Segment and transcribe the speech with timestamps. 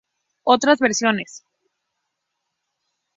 [0.43, 1.43] Otras Versiones